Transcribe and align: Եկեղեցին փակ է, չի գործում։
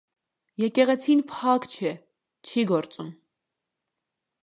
Եկեղեցին 0.63 1.21
փակ 1.33 1.67
է, 1.91 1.93
չի 2.53 2.67
գործում։ 2.75 3.15